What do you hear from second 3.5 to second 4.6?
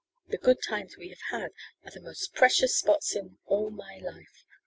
my life.